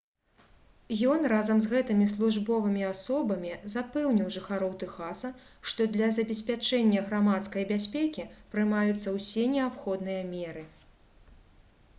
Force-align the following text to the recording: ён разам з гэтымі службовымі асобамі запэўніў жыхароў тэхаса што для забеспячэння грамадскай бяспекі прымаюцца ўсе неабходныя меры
ён 1.15 1.19
разам 1.33 1.57
з 1.65 1.69
гэтымі 1.73 2.05
службовымі 2.13 2.81
асобамі 2.93 3.51
запэўніў 3.73 4.31
жыхароў 4.37 4.73
тэхаса 4.85 5.31
што 5.73 5.87
для 5.99 6.09
забеспячэння 6.19 7.05
грамадскай 7.13 7.69
бяспекі 7.75 8.27
прымаюцца 8.57 9.15
ўсе 9.21 9.47
неабходныя 9.55 10.29
меры 10.35 10.65